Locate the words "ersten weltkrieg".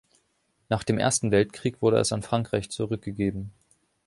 0.97-1.83